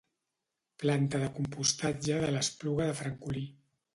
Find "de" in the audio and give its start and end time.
1.25-1.27, 2.25-2.31, 2.93-2.99